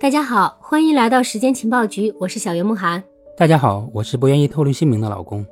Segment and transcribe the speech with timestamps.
[0.00, 3.04] 大家好，欢迎来到时间情报局，我是小袁慕涵。
[3.36, 5.44] 大家好，我是不愿意透露姓名的老公。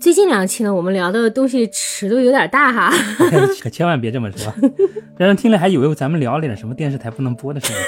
[0.00, 2.92] 最近两期呢，我们聊的东西尺度有点大哈，
[3.62, 4.52] 可千万别这么说，
[5.16, 7.78] 让人听了还以为咱们聊了点什么电视台不能播的事儿。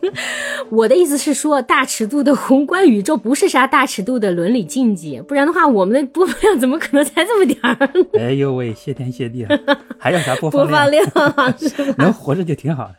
[0.70, 7.78] 我的意思是说，大尺度的宏观宇宙不是啥大尺度的伦理禁忌，不然的话，我们的播放量怎么可能才这么点儿？
[8.20, 9.58] 哎呦喂，谢天谢地了，
[9.98, 11.02] 还要啥播放播放量？
[11.96, 12.94] 能活着就挺好的。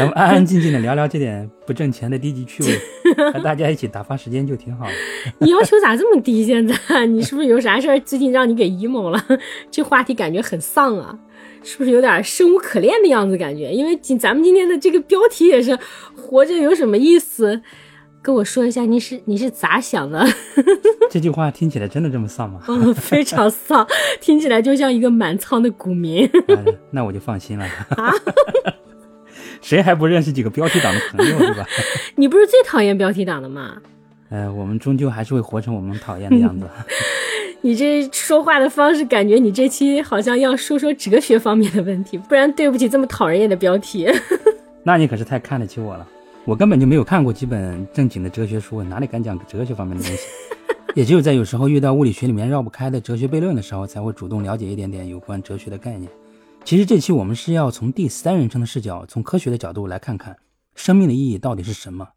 [0.00, 4.92] 咱们安安静静的聊聊这点不挣钱的低级趣味，和大家一起打发时间就挺好的。
[5.40, 6.42] 你要求咋这么低？
[6.42, 9.22] 现在你是不是有啥事儿最近让你给 emo 了？
[9.70, 11.18] 这话题感觉很丧啊，
[11.62, 13.36] 是不是有点生无可恋的样子？
[13.36, 15.78] 感觉因为今咱们今天的这个标题也是
[16.16, 17.60] “活着有什么意思”，
[18.22, 20.26] 跟我说一下你是你是咋想的？
[21.10, 22.62] 这句话听起来真的这么丧吗？
[22.68, 23.86] 嗯，非常丧，
[24.18, 26.26] 听起来就像一个满仓的股民。
[26.90, 27.66] 那我就放心了。
[27.90, 28.10] 啊。
[29.60, 31.66] 谁还不认识几个标题党的朋友， 对吧？
[32.16, 33.76] 你不是最讨厌标题党的吗？
[34.30, 36.66] 呃，我们终究还是会活成我们讨厌的样子。
[37.62, 44.08] 你这说话的方式，感觉你这期好像要说说哲学方面的问题，不然对不起这么讨人厌的标题。
[44.82, 46.08] 那你可是太看得起我了，
[46.44, 50.22] 我根本就没有看过几本正经的哲学书，哪里敢讲哲学方面的东西？
[50.94, 56.10] 也只有在有时候遇到物理学里面绕不开的哲学悖论的时候，才会主动了解一点点有关哲学的概念。
[56.64, 60.36] 其实这期我们是要从第三人称的视角，从科学的角度来看看
[60.76, 62.10] 生命的意义到底是什么，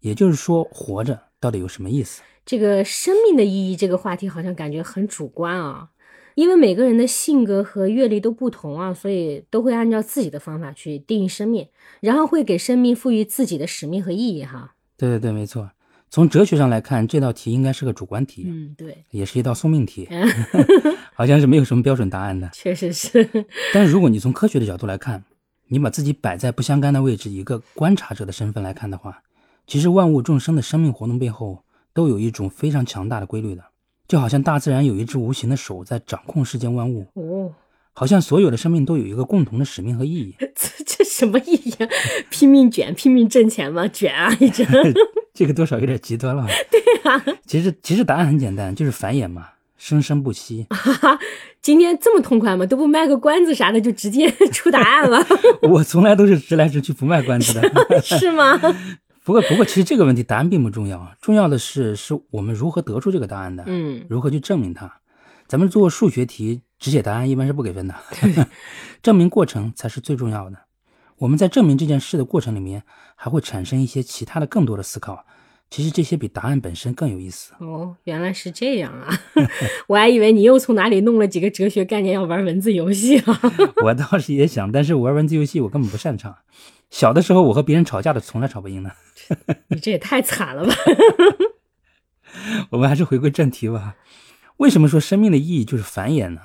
[0.00, 2.22] 也就是说，活着到底有什么意思？
[2.46, 5.88] 这个生命的意义这个话题好像感觉很主观啊，
[6.36, 11.66] 因为每个人的性格和阅历都不同啊，所以都会按照自己的方法去定义生命，
[12.00, 14.76] 然后会给生命赋予自己的使命和意义哈。
[14.96, 15.70] 对对对，没错。
[16.10, 20.08] 从哲学上来看，这道题应该是个主观题，嗯，对，也是一道送命题，
[21.14, 22.48] 好像是没有什么标准答案的。
[22.52, 23.28] 确实是。
[23.74, 25.24] 但是如果你从科学的角度来看，
[25.68, 29.22] 你把自己摆在不相干的位置，一个观察者的身份来看的话，
[29.66, 31.62] 其实万物众生的生命活动背后
[31.92, 33.62] 都有一种非常强大的规律的，
[34.06, 37.06] 就好像大自然有一只无形的手在掌控世间万物。
[37.14, 37.52] 哦。
[37.92, 40.34] 好像所有的生命都有一个共同的使命和意义。
[41.18, 41.74] 什么意义？
[42.30, 43.88] 拼命卷，拼命挣钱吗？
[43.88, 44.32] 卷啊！
[44.38, 44.64] 一直。
[45.34, 46.46] 这个多少有点极端了。
[46.70, 47.24] 对呀。
[47.44, 50.66] 其实其实答案很简单，就是繁衍嘛，生生不息。
[51.60, 52.64] 今天这么痛快吗？
[52.64, 55.26] 都不卖个关子啥的，就直接出答案了。
[55.62, 58.00] 我从来都是直来直去，不卖关子的。
[58.00, 58.56] 是吗？
[59.24, 63.64] 不过不过，其实这个问题答案并不重要，重要的是是我们如何得出这个答案的。
[63.66, 64.04] 嗯。
[64.08, 65.00] 如何去证明它？
[65.48, 66.60] 咱们做数学题。
[66.80, 67.94] 只写答案一般是不给分的，
[69.02, 70.56] 证明过程才是最重要的。
[71.18, 72.82] 我们在证明这件事的过程里面，
[73.16, 75.24] 还会产生一些其他的更多的思考。
[75.70, 77.52] 其实这些比答案本身更有意思。
[77.58, 79.08] 哦，原来是这样啊！
[79.88, 83.38] 我还以为你又从哪里弄了几个哲学概念要玩文字游戏了。
[83.84, 86.36] 我倒是也想，但是玩文字游戏我根本不擅长。
[86.88, 88.92] 小的时候我和别人吵架的从来吵不赢的。
[89.68, 90.74] 你这也太惨了吧！
[92.70, 93.96] 我们还是回归正题吧。
[94.56, 96.40] 为什么说生命的意义就是繁衍呢？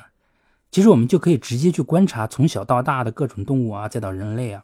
[0.74, 4.64] 其实我们就可以直接去观察从小到大的各种动物啊，再到人类啊，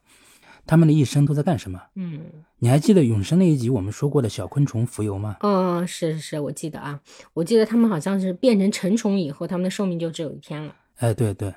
[0.65, 1.79] 他们的一生都在干什么？
[1.93, 2.21] 嗯，
[2.57, 5.37] 你还记得永生那一集我们说过的小昆虫蜉蝣吗？
[5.41, 6.99] 嗯，是是是，我记得啊，
[7.35, 10.73] 我记得他们好像是变成成虫以后，他们的寿命就只有一天了。
[10.97, 11.53] 哎，对对，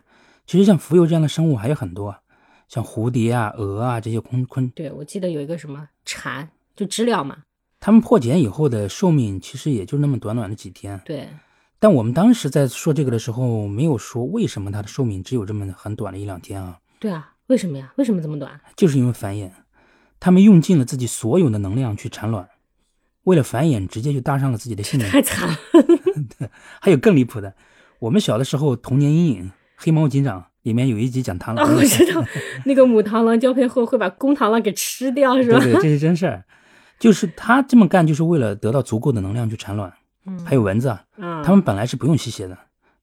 [0.47, 2.15] 其实像蜉蝣这样的生物还有很多，
[2.69, 4.69] 像蝴蝶啊、蛾啊这些昆昆。
[4.69, 7.39] 对，我记得有一个什么蝉，就知了嘛。
[7.81, 11.01] 它们破茧以后的寿命其实也就那么短短的几天。
[11.07, 11.27] 对。
[11.83, 16.79] 但我们当时在说这个的时候，没有说为什么它的寿命只有这么很短的一两天啊？
[17.01, 17.93] 对啊，为什么呀？
[17.97, 18.61] 为什么这么短？
[18.77, 19.51] 就是因为繁衍，
[20.21, 22.49] 他们用尽了自己所有的能量去产卵，
[23.25, 25.09] 为了繁衍，直接就搭上了自己的性命。
[25.09, 25.57] 太惨了。
[26.81, 27.53] 还有更离谱的，
[27.99, 31.69] 我们小的时候童年阴影，《黑猫警长》里面有一集讲螳螂。
[31.69, 32.25] 我知道，
[32.65, 35.59] 那个母螳螂交配后会把公螳螂给吃掉，是吧？
[35.59, 36.45] 对对，这是真事儿。
[37.01, 39.93] 就是他这么干，就是为了得到足够的能量去产卵。
[40.45, 42.57] 还有蚊子啊，它们本来是不用吸血的，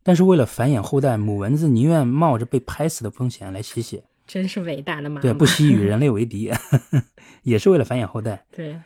[0.03, 5.21] 但是为了繁衍后代，母蚊子宁愿冒着被拍死的风险来吸血，真是伟大的妈妈。
[5.21, 6.51] 对，不惜与人类为敌，
[7.43, 8.45] 也是为了繁衍后代。
[8.51, 8.79] 对，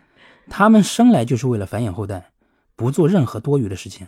[0.50, 2.32] 它们生来就是为了繁衍后代，
[2.76, 4.08] 不做任何多余的事情，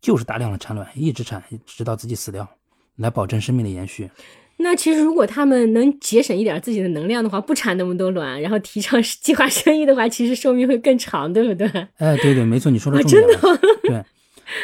[0.00, 2.48] 就是大量的产卵，一直产，直到自己死掉，
[2.96, 4.10] 来保证生命的延续。
[4.58, 11.66] 那其实，如果他们能节省一点自己的能量的话，不产那么多卵，然后提倡 计划生育的话，其实寿命会更长，对不对？
[11.98, 13.22] 哎，对对，没错，你说的重点。
[13.22, 13.58] 真的？
[13.82, 14.04] 对。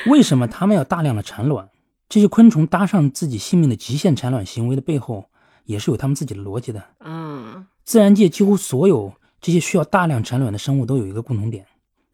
[0.06, 1.68] 为什么他们要大量的产卵？
[2.08, 5.26] 这些昆虫搭上自己性命的极限产卵行为的背后，
[5.64, 6.82] 也是有他们自己的逻辑的。
[6.98, 7.66] 啊。
[7.84, 11.66] 自然界几乎所有这些需要大量产卵的生物都有一个共同点，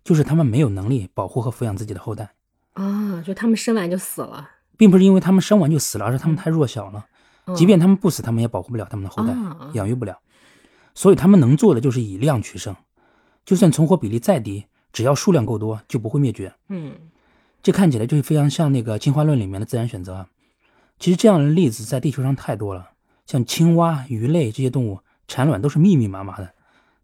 [0.03, 2.31] 就是他们没有能力保护和抚养自己的后代。
[2.73, 7.05] 啊，就他们生完就死了，并不是因为他们生完就死了，而是他们太弱小了。
[7.55, 9.35] 即便他们不死，他们也保护不了他们的后代，
[9.75, 10.19] 养育不了，
[10.95, 12.75] 所以他们能做的就是以量取胜，
[13.45, 16.53] 就算存活比例再低，只要数量够多，就不会灭绝。
[16.69, 16.93] 嗯
[17.63, 20.27] 这看起来就是非常像那个进化论里面的自然选择。
[20.99, 22.91] 其实这样的例子在地球上太多了，
[23.27, 26.55] 像青蛙、鱼类这些动物产卵都是密密麻麻的，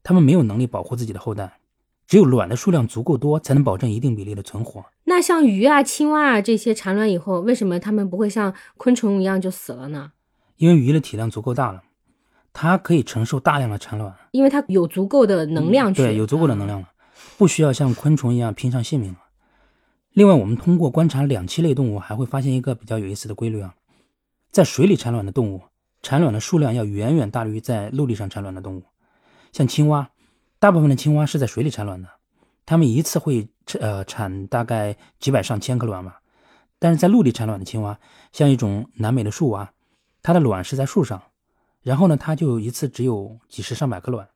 [0.03, 1.59] 它们没有能力保护自己的后代，
[2.07, 4.85] 只有卵的数量足够多，才能保证一定比例的存活。
[5.05, 10.13] 那像鱼啊、青蛙啊这些产卵以后，为什么它们不会像昆虫一样就死了呢？
[10.57, 11.83] 因为鱼的体量足够大了，
[12.53, 16.89] 它可以承受大量的产卵，因为它有足够的能量去，嗯对，有足够的能量了，
[17.37, 19.19] 不需要像昆虫一样拼上性命了。
[20.13, 23.75] 另外，我们通过观察两栖类动物，还会发现一个比较有意思的规律啊，
[24.53, 25.63] 在水里产卵的动物，
[26.03, 28.85] 产卵的数量要远远大于在陆地上产卵的动物。
[29.53, 30.09] 像青蛙，
[30.61, 32.09] 大部分的青蛙是在水里产卵的，
[32.65, 33.49] 它们一次会
[33.81, 36.21] 呃产大概几百上千颗卵吧。
[36.79, 37.99] 但是在陆地产卵的青蛙，
[38.31, 39.73] 像一种南美的树蛙，
[40.25, 41.23] 它的卵是在树上，
[41.83, 44.27] 然后呢，它就一次只有几十上百颗卵。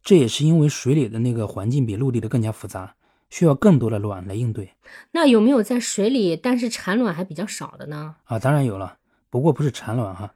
[0.00, 2.94] 这也是因为水里的那个环境比陆地的更加复杂，
[3.28, 4.74] 需要更多的卵来应对
[5.10, 8.14] 那有没有在水里但是产卵还比较少的呢？
[8.26, 8.38] 啊。
[8.38, 8.98] 当然有了，
[9.28, 10.32] 不过不是产卵哈，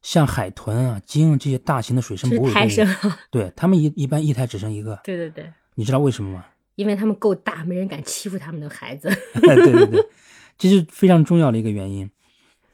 [0.00, 2.88] 像海豚啊、鲸这些大型的水生哺乳动物，胎生。
[3.30, 4.98] 对它们一一般一胎只生一个。
[5.04, 6.46] 对对对，你知道为什么吗？
[6.76, 9.10] 因为它们够大，没人敢欺负它们的孩子。
[9.42, 10.08] 对对对，
[10.56, 12.10] 这是非常重要的一个原因。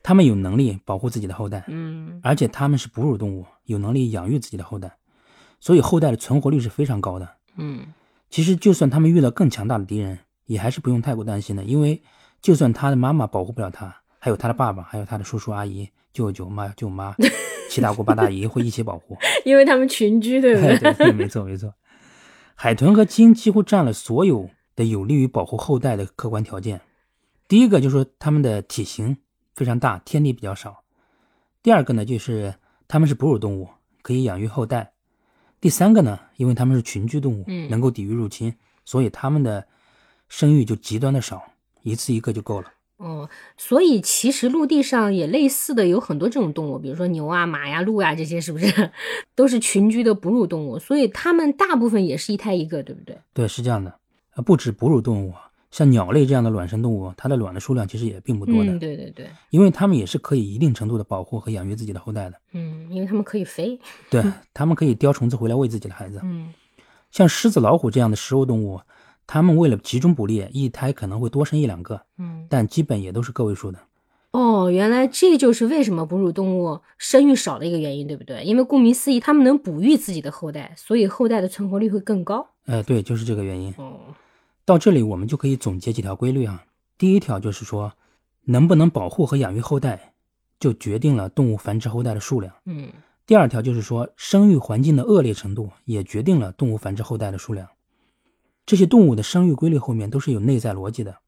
[0.03, 4.97] 它们有能力保护自己的后代，嗯而且他们是哺乳动物，有能力养育自己的后代，
[5.61, 7.29] 所以后代的存活率是非常高的。
[7.57, 7.87] 嗯
[8.31, 12.01] 其实，就算他们遇到更强大的敌人，也还是不用太过担心的，因为
[12.41, 17.13] 就算他的妈妈保护不了他，还有他的爸爸，还有他的叔叔阿姨、舅舅妈、舅妈、
[17.69, 19.17] 七大姑八大姨会一起保护。
[19.45, 20.93] 因 为他们群居，对不对对？
[20.93, 21.75] 对对，没错没错。
[22.55, 26.81] 海豚和鲸几乎占了所有的有利于保护后代的客观条件。
[27.49, 29.17] 第一个就是说它们的体型
[29.55, 30.83] 非常大，天敌比较少；
[31.63, 32.55] 第二个呢，就是
[32.89, 33.69] 它们是哺乳动物，
[34.03, 34.93] 可以养育后代；
[35.61, 38.55] 第三个呢，因为它们是群居动物，嗯能够抵御入侵，
[38.85, 39.67] 所以它们的
[40.29, 41.43] 生育就极端的少，
[41.83, 42.73] 一次一个就够了。
[42.99, 48.91] 哦，所以其实陆地上也类似的有很多这种动物，比如说牛啊、马呀、鹿呀这些，是不是
[49.35, 50.79] 都是群居的哺乳动物？
[50.79, 53.19] 所以它们大部分也是一胎一个，对不对？
[53.33, 53.99] 对，是这样的。
[54.35, 55.33] 呃，不止哺乳动物，
[55.71, 58.73] 像鸟类这样的卵生动物，它的卵的数量其实也并不多的。
[58.73, 62.37] 嗯，对对对，因为它们也是可以一定程度的保护和养育自己的后代的。
[62.53, 63.79] 嗯，因为它们可以飞。
[64.11, 64.23] 对，
[64.53, 66.21] 它们可以叼虫子回来喂自己的孩子。
[66.23, 66.53] 嗯
[67.11, 68.81] 像狮子、老虎这样的食肉动物，
[69.27, 72.47] 它们为了集中捕猎，一胎可能会多生一两个，嗯。
[72.49, 73.81] 但基本也都是个位数的。
[74.31, 78.45] 哦，原来这就是为什么哺乳动物生育少的一个原因，对不对？
[78.45, 82.47] 因为顾名思义，它们能哺育自己的后代，所以后代的存活率会更高。
[82.67, 83.75] 哎，对，就是这个原因。
[83.77, 83.99] 哦，
[84.65, 86.65] 到这里，我们就可以总结几条规律啊。
[86.97, 87.93] 第一条就是说，
[88.45, 90.15] 能不能保护和养育后代，
[90.59, 92.55] 就决定了动物繁殖后代的数量。
[92.67, 92.93] 嗯
[93.27, 97.69] 第二条就是说，生育环境的恶劣程度也决定了动物繁殖后代的数量。
[98.67, 101.19] 这些动物的生育规律后面都是有内在逻辑的，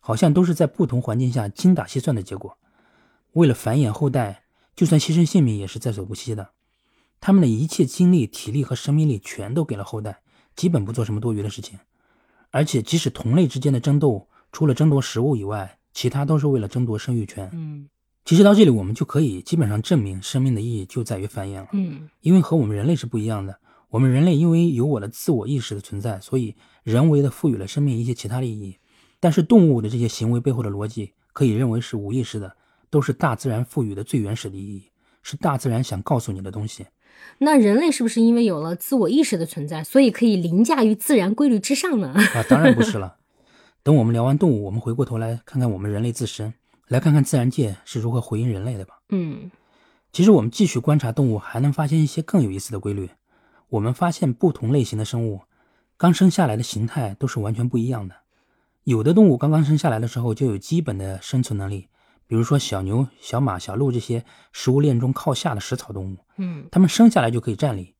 [0.00, 2.58] 好像都是在不同环境下精打细算的结果。
[3.34, 4.42] 为了繁衍后代，
[4.74, 6.50] 就算牺牲性命也是在所不惜的。
[7.20, 10.22] 他们的一切精力、体力和生命力全都给了后代，
[10.56, 11.78] 基本不做什么多余的事情。
[12.54, 17.50] 而且，即使同类之间的争斗，除了争夺食物以外，其他都是为了争夺生育权。
[17.52, 17.88] 嗯
[18.24, 21.68] 其实到这里，我们就可以基本上证明生命的意义就在于繁衍了。
[21.72, 23.58] 嗯因为和我们人类是不一样的。
[23.90, 28.78] 我们人类因为有我的自我意识的存在，所以人为的赋予了生命一些其他的意义。
[29.18, 32.56] 但是动物的这些行为背后的逻辑，可以认为是无意识的，
[32.88, 34.90] 都是大自然赋予的最原始的意义，
[35.24, 36.86] 是大自然想告诉你的东西。
[37.38, 42.14] 那人类是不是因为有了自我意识的存在，所以可以凌驾于自然规律之上呢？
[42.14, 43.16] 啊，当然不是 了。
[43.82, 46.54] 等我们聊完动物，我们回过头来看看我们人类自身，
[46.88, 49.00] 来看看自然界是如何回应人类的吧。
[49.10, 49.50] 嗯
[50.12, 53.10] 其实我们继续观察动物，还能发现一些更有意思的规律。
[53.70, 55.40] 我们发现不同类型的生物，
[55.96, 58.14] 刚生下来的形态都是完全不一样的。
[58.84, 61.88] 有的动物刚刚生下来的时候就有基本的生存能力，
[62.26, 67.94] 比如说小牛、小马、小鹿这些食物链中靠下的食草动物，嗯它们生下来就可以站立，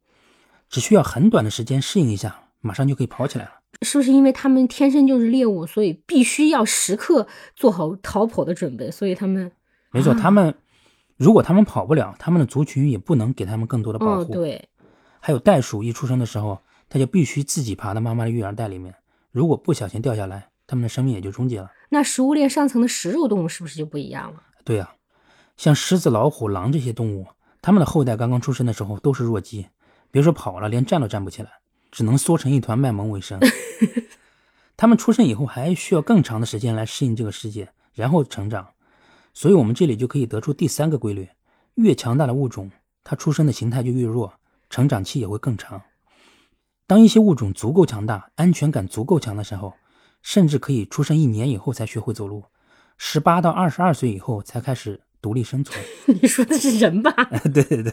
[0.68, 3.50] 只需要很短的时间适应一下，马上就可以跑起来了。
[3.82, 8.90] 是不是因为它们天生就是猎物，所以必须要时刻做好逃跑的准备？
[8.90, 9.52] 所以它们
[9.90, 10.54] 没错，啊它们
[11.16, 14.32] 如果它们跑不了，它们的族群也不能给它们更多的保哦，护。
[14.32, 14.68] 对，
[15.20, 18.94] 还有袋鼠一出生的时候，它就必须自己爬到妈妈的育儿袋里面，
[19.32, 21.70] 如果不小心掉下来，它们的生命也就终结了。
[21.90, 24.42] 那食物链上层的食肉动物是不是就不一样了？
[24.64, 24.94] 对呀、
[25.56, 27.26] 像狮子、老虎、狼这些动物，
[27.60, 29.66] 它们的后代刚刚出生的时候都是弱鸡，
[30.10, 31.50] 别说跑了，连站都站不起来，
[31.90, 33.38] 只能缩成一团卖萌为生。
[34.76, 38.68] 它们出生以后还需要更长的时间来适应这个世界，然后成长。
[39.32, 41.28] 所以，我们这里就可以得出第三个规律：
[41.74, 42.70] 越强大的物种，
[43.02, 44.32] 它出生的形态就越弱，
[44.70, 45.82] 成长期也会更长。
[46.86, 49.74] 当一些物种足够强大、安全感足够强的时候，
[50.24, 52.44] 甚至可以出生一年以后才学会走路，
[52.96, 55.84] 十八到二十二岁以后才开始独立生存。
[56.20, 57.12] 你说的是人吧？
[57.52, 57.92] 对对对。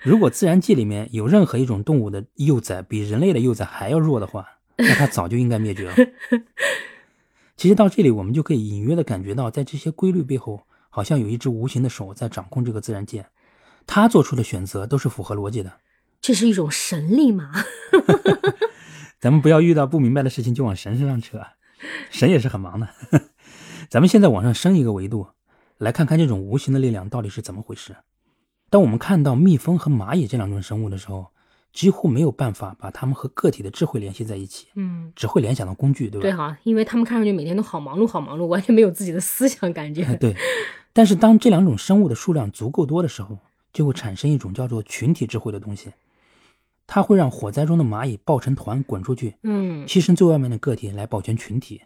[0.00, 4.46] 如果自然界里面有任何一种动物的幼崽比人类的幼崽还要弱的话，
[4.76, 5.94] 那它早就应该灭绝了。
[7.56, 13.26] 其实到这里，我们就可以隐约的感觉到，在这些规律背后，好像有一只无形的手在掌控这个自然界，
[13.88, 15.80] 它做出的选择都是符合逻辑的。
[16.20, 17.50] 这是一种神力吗？
[19.20, 21.40] 咱们不要遇到不明白的事情就往神身上扯，
[22.10, 22.88] 神也是很忙的。
[23.90, 25.28] 咱们现在往上升一个维度，
[25.78, 27.96] 来看看这种无形的力量到底是怎么回事。
[28.70, 31.28] 当我们看到蜜蜂和蚂蚁这两种生物的时候，
[31.72, 36.22] 几乎没有办法把它们和个体的智慧联系在一起，嗯，只会联想到工具，对吧？
[36.22, 40.04] 对哈，因为他们看上去每天都好忙碌，好忙碌，完全没有自己的思想感觉。
[40.16, 40.34] 对，
[40.92, 43.38] 但是当这两种生物的数量足够多的时候，
[43.72, 45.92] 就会产生一种叫做群体智慧的东西，
[46.88, 51.82] 它会让火灾中的蚂蚁抱成团滚出去，嗯，牺牲最外面的个体来保全群体，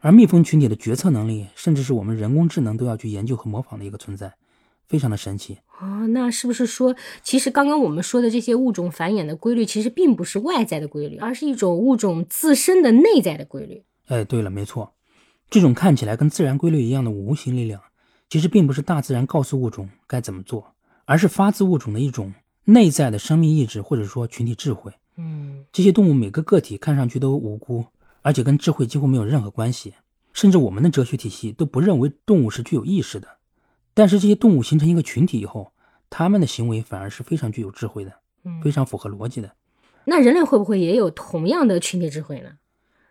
[0.00, 4.32] 而蜜蜂群体的决策能力，甚至是我们人工智能都要去研究和模仿的一个存在。
[4.88, 13.82] 非常的神奇哦，那是不是说，其实刚刚我们说的这些物种繁衍的规律，其实并不是外在的规律，而是一种物种自身的内在的规律？
[14.06, 14.94] 哎，对了，没错，
[15.50, 17.82] 这种看起来跟自然规律一样的无形力量，
[18.30, 20.72] 其实并不是大自然告诉物种该怎么做，
[21.04, 22.32] 而是发自物种的一种
[22.66, 24.92] 内在的生命意志，或者说群体智慧。
[25.16, 27.86] 嗯，这些动物每个个体看上去都无辜，
[28.22, 29.94] 而且跟智慧几乎没有任何关系，
[30.32, 33.28] 甚至我们的哲学体系都不认为动物是具有意识的。
[33.94, 35.72] 但是这些动物形成一个群体以后，
[36.10, 38.12] 他们的行为反而是非常具有智慧的，
[38.62, 39.52] 非常符合逻辑的。
[40.04, 42.50] 那人类会不会也有同样的群体智慧呢？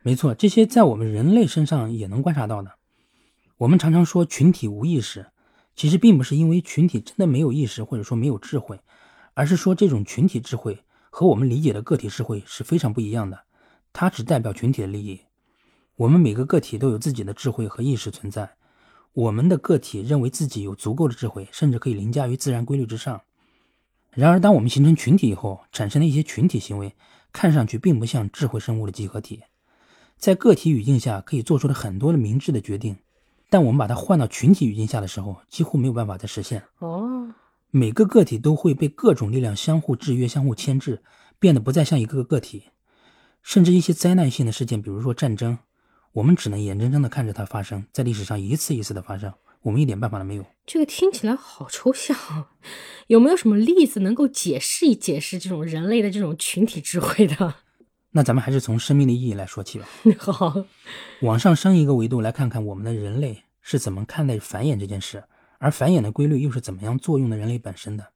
[0.03, 2.73] 没错，这些在我们人类身上也能观察到的。
[3.57, 5.25] 我们常常说群体无意识，
[5.75, 8.79] 其实并不是因为群体真的没有意识或者说没有智慧，
[9.35, 10.79] 而是说这种群体智慧
[11.11, 13.43] 和我们理解的个体智慧是非常不一样的。
[13.93, 15.21] 它只代表群体的利益。
[15.95, 18.55] 我们每个个体都有自己的智慧和意识存在。
[19.13, 23.21] 我们的个体认为自己有足够的智慧，甚至可以凌驾于自然规律之上。
[24.11, 26.93] 然而，当我们形成群体以后，产生的一些群体行为，
[27.31, 29.43] 看上去并不像智慧生物的集合体。
[30.17, 32.97] 在个体语境下可以做出的很多的明智的决定，
[33.49, 36.63] 但我们把它换到群体语境下的时候，几乎没有办法再实现。
[36.79, 37.33] 哦，
[37.77, 41.03] 每个个体都会被各种力量相互制约、相互牵制，
[41.37, 42.69] 变得不再像一个个个体。
[43.43, 45.57] 甚至一些灾难性的事件，比如说战争。
[46.13, 50.45] 我们只能眼睁睁地看着它发生在历史上一次一次的发生，我们一点办法都没有。
[50.65, 52.15] 这个听起来好抽象，
[53.07, 57.55] 有没有什么例子能够解释一解释这种人类的这种群体智慧的？
[58.11, 59.85] 那咱们还是从生命的意义来说起吧。
[60.17, 60.63] 好，
[61.23, 65.25] 往上升一个维度来看看我们的人类是怎么看待繁衍这件事，
[65.65, 68.09] 而繁衍的规律又是怎么样作用的人类本身的。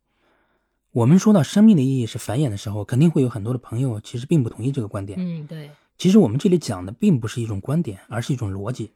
[0.91, 5.17] 我们说到生命的意义是繁衍的时候，肯定会有很多的朋友其实并不同意这个观点。
[5.19, 5.71] 嗯，对。
[5.97, 8.91] 其实我们这里讲的并不是一种观点，而是一种逻辑。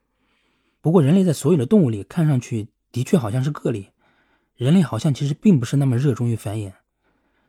[0.82, 3.88] 不过，人类在所有的动物里看上去的确好像是个例。
[4.56, 6.74] 人类好像其实并不是那么热衷于繁衍。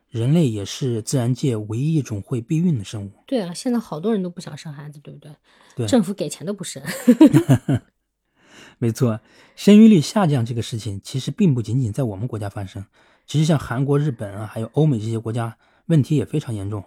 [0.09, 3.11] 人类也是自然界唯一一种会避孕的生物。
[3.27, 5.31] 对啊，现在好多人都不想生孩子，对不对？
[5.75, 6.81] 对，政府给钱都不生。
[8.77, 9.19] 没错，
[9.55, 12.85] 生育率下降这个事情其实并不仅仅在我们国家发生。
[13.25, 16.83] 其实像韩国、日本啊，还有欧美这些国家，问题也非常严重。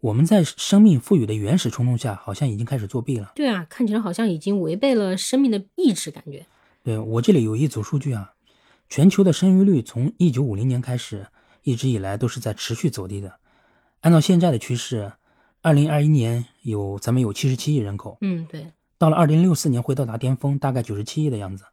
[0.00, 3.32] 我们在生命赋予的原始冲动下，好像已经开始作弊了。
[3.34, 6.46] 对啊，看起来好像已经违背了生命的意志，感觉。
[6.82, 8.34] 对我这里有一组数据啊，
[8.88, 11.26] 全球的生育率从一九五零年开始，
[11.62, 13.40] 一直以来都是在持续走低的。
[14.02, 15.12] 按照现在的趋势，
[15.62, 18.66] 二零二一年有咱们有七十七亿人口，嗯，对。
[18.98, 21.64] 到了二零六四年会到达巅峰，大概九十七亿的样子，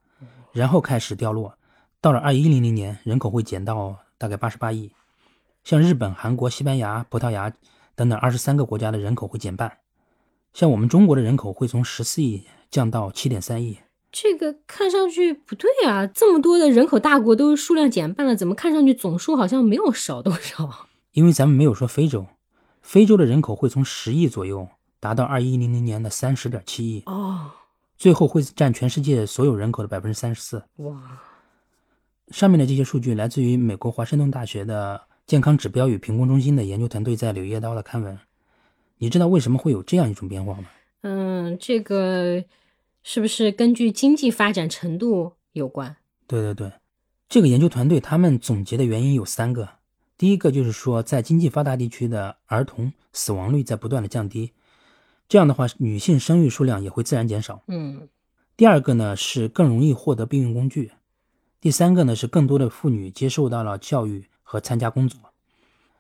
[0.52, 1.58] 然后开始掉落。
[2.02, 4.92] 到了二一零零年，人口会减到大概八十八亿。
[5.64, 7.54] 像日本、韩国、西班牙、葡萄牙。
[7.96, 9.78] 等等，二十三个国家的人口会减半，
[10.52, 13.78] 像我们中国的人口会从十四亿降到七点三亿。
[14.12, 16.08] 这个看上去不对啊！
[16.08, 20.88] 这么多的人口大国都数量减半了，怎么看上去总数好像没有少多少？
[21.14, 22.26] 因为咱们没有说非洲，
[22.82, 24.68] 非洲的人口会从十亿左右
[25.04, 27.52] 达到二一零零年的三十点七亿哦，
[27.98, 30.64] 最后会占全世界所有人口的百分之三十四。
[30.78, 31.22] 哇！
[32.30, 35.02] 上面的这些数据来自于美国华盛顿大学的。
[35.26, 38.20] 健康指标与评估中心的研究团队在《柳叶刀》的刊文，
[38.98, 40.66] 你知道为什么会有这样一种变化吗？
[41.00, 42.44] 嗯，这个
[43.04, 45.96] 是不是根据经济发展程度有关？
[46.28, 46.74] 对对对，
[47.30, 49.70] 这个研究团队他们总结的原因有三个。
[50.18, 54.52] 第一个就是说，在经济发达地区的儿童死亡率在不断的降低，
[55.28, 57.64] 这样的话，女性生育数量也会自然减少。
[57.68, 58.08] 嗯。
[58.56, 60.92] 第二个呢是更容易获得避孕工具，
[61.60, 64.26] 第三个呢是更多的妇女接受到了教育。
[64.46, 65.20] 和参加工作，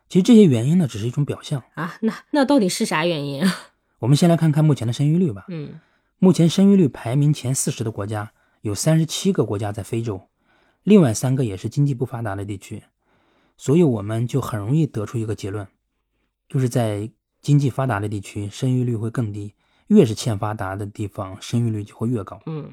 [0.07, 1.95] 其实这些原因呢，只是一种表象啊。
[2.01, 3.51] 那那到底是啥原因啊？
[3.97, 5.45] 我们先来看看目前的生育率吧。
[5.47, 5.79] 嗯，
[6.19, 10.27] 目前生育率排名前四十的国家有三十七个国家在非洲，
[10.83, 12.83] 另外三个也是经济不发达的地区。
[13.57, 15.65] 所以我们就很容易得出一个结论，
[16.47, 17.09] 就是在
[17.43, 19.53] 经济发达的地区，生育率会更低；
[19.87, 22.41] 越是欠发达的地方，生育率就会越高。
[22.47, 22.71] 嗯，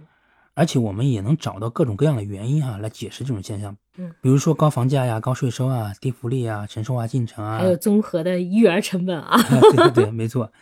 [0.55, 3.77] 而且我们也能找到各种各样的原因哈，来解释这种现象。
[3.97, 9.37] 嗯，比如说高房价呀、高税收啊、低福利啊、城市化进程啊，还有综合的育儿成本啊。
[9.43, 10.53] 对对对，没错。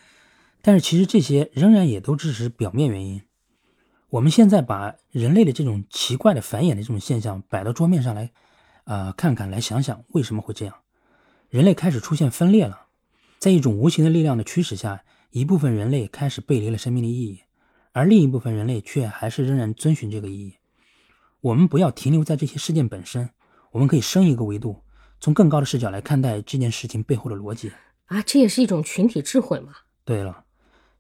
[0.62, 3.22] 但是其实这些仍然也都只是表面原因。
[4.08, 8.30] 我们现在把人类的这种奇怪的繁衍的这种现象摆到桌面上来，
[8.84, 10.74] 呃，看看来想想为什么会这样。
[11.50, 12.86] 人类开始出现分裂了，
[13.38, 17.40] 在一种无形的力量的驱使下，一部分人类开始背离了生命的意义，
[17.92, 20.54] 而另一部分人类却还是仍然遵循这个意义。
[21.40, 23.30] 我们不要停留在这些事件本身，
[23.70, 24.82] 我们可以升一个维度，
[25.20, 27.70] 从更高的视角来看待这件事情背后的逻辑。
[28.06, 29.72] 啊，这也是一种群体智慧嘛？
[30.04, 30.44] 对了。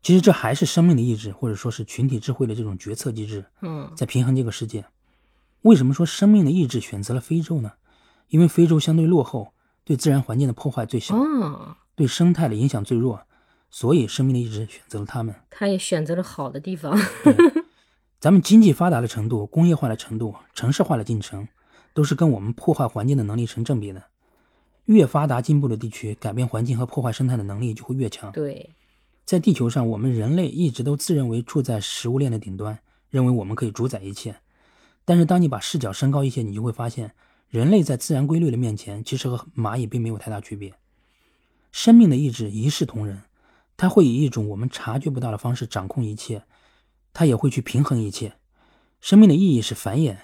[0.00, 4.84] 其实这还是生命的意志，或者说是群体智慧的这种决策机制，嗯，在平衡这个世界。
[5.62, 7.72] 为什么说生命的意志选择了非洲呢？
[8.28, 9.54] 因为非洲相对落后，
[9.84, 11.16] 对自然环境的破坏最小，
[11.98, 13.22] 对生态的影响最弱，
[13.70, 15.34] 所以生命的意志选择了它们。
[15.50, 16.96] 他也选择了好的地方。
[18.20, 21.48] 咱们经济发达的程度、工业化的程度、城市化的进程，
[21.92, 24.04] 都是跟我们破坏环境的能力成正比的。
[24.84, 28.30] 越发达进步的地区，改变环境和破坏生态的能力就会越强。
[28.30, 28.70] 对。
[29.24, 32.78] 在地球上，我们人类一直都自认为处在食物链的顶端，
[33.10, 34.36] 认为我们可以主宰一切。
[35.04, 37.12] 但是，当你把视角升高一些，你就会发现，
[37.48, 40.72] 人类在自然规律的面前，其实和蚂蚁并没有太大区别。
[41.70, 43.22] 生命的意志一视同仁，
[43.76, 46.42] 它会以一种我们察觉不到的方式掌控一切，
[47.12, 48.34] 它也会去平衡一切。
[49.00, 50.16] 生命的意义是繁衍，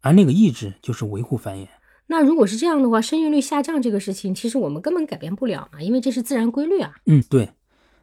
[0.00, 1.68] 而那个意志就是维护繁衍。
[2.06, 6.94] 那如果是这样的话，生育率下降这个事情，其实我们根本改变不了嘛，因为这是自然规律啊。
[7.06, 7.50] 嗯，对。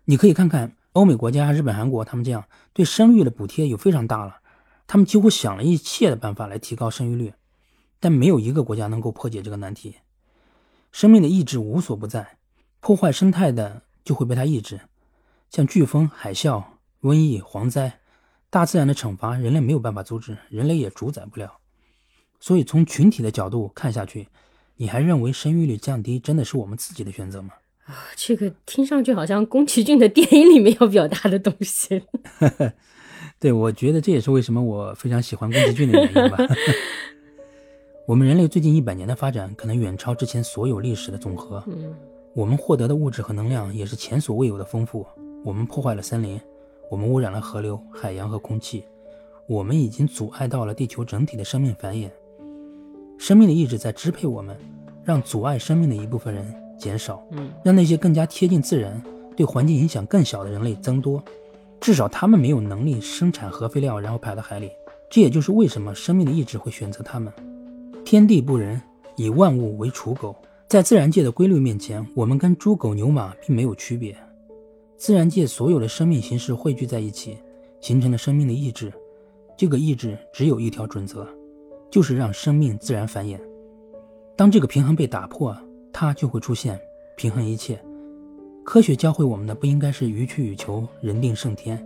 [0.05, 4.37] 你可以看看欧美国家、日本、韩国，他们这样对生育的补贴有非常大了，
[4.87, 7.33] 他们几乎想了一切的办法来提高生育率，
[7.99, 9.95] 但没有一个国家能够破解这个难题。
[10.93, 12.36] 生命的意志无所不在，
[12.87, 14.79] 破坏生态的就会被它抑制，
[15.49, 16.63] 像飓风、海啸、
[17.01, 17.99] 瘟疫、蝗灾，
[18.49, 21.57] 大自然的惩罚，人类没有办法阻止，人类也主宰不了。
[22.39, 24.29] 所以从群体的角度看下去，
[24.77, 27.49] 你还认为生育率降低真的是我们自己的选择吗？
[27.87, 32.03] 啊，这个听上去好像宫崎骏的电影里面要表达的东西。
[33.37, 36.37] 对，我觉得这也是为什么我非常喜欢宫崎骏的原因吧。
[38.07, 41.61] 我们人类最近一百年的发展，可能远超之前所有历史的总和。
[41.67, 41.93] 嗯，
[42.37, 45.03] 我们获得的物质和能量也是前所未有的丰富。
[45.43, 46.39] 我们破坏了森林，
[46.87, 48.83] 我们污染了河流、海洋和空气，
[49.47, 52.11] 我们已经阻碍到了地球整体的生命繁衍。
[53.17, 54.55] 生命的意志在支配我们，
[55.03, 56.45] 让阻碍生命的一部分人。
[56.77, 59.01] 减少，嗯，让那些更加贴近自然、
[59.35, 61.19] 对环境影响更小的人类增多，
[61.81, 64.69] 至少他们没有能力生产核废料，然后排到海里。
[65.09, 67.33] 这也就是为什么生命的意志会选择他们。
[68.05, 68.79] 天地不仁，
[69.15, 70.35] 以万物为刍狗。
[70.67, 74.13] 在自然界的规律面前，我们跟猪狗牛马并没有区别。
[74.97, 77.37] 自然界所有的生命形式汇聚在一起，
[77.79, 78.91] 形成了生命的意志。
[79.55, 81.25] 这个意志只有一条准则，
[81.89, 83.39] 就是让生命自然繁衍。
[84.35, 85.55] 当这个平衡被打破，
[85.93, 86.77] 它就会出现
[87.15, 87.81] 平衡一切。
[88.65, 91.81] 科学教会我们的不应该是予取予求、人定胜天，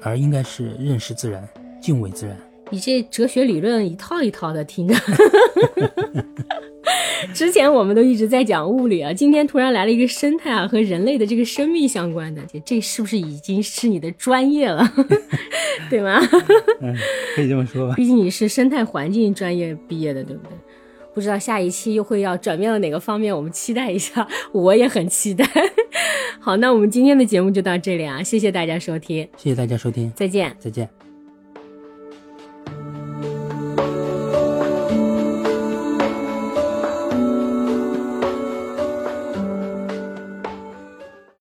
[0.00, 1.48] 而应该是认识自然、
[1.82, 2.38] 敬畏自然。
[2.70, 4.94] 你这哲学理论一套一套的听着。
[7.34, 14.90] 之前我们都一直在讲物理啊，今天突然来了一个生态啊和人类的这个生命相关的，这这是不是已经是你的专业了？
[15.90, 16.20] 对吗？
[16.80, 16.94] 嗯，
[17.36, 17.94] 可以这么说吧。
[17.94, 20.52] 毕竟你是生态环境专业毕业的，对不对？
[21.12, 25.44] 不知道下一期又会要转变到哪个方面，我们期待一下，我也很期待。
[26.38, 30.99] 好，那我们今天的节目就到这里啊，谢谢大家收听，谢谢大家收听，再见，再见。